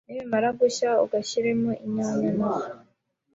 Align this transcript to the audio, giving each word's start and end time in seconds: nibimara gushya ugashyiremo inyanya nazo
nibimara 0.07 0.49
gushya 0.59 0.89
ugashyiremo 1.05 1.69
inyanya 1.85 2.29
nazo 2.39 2.71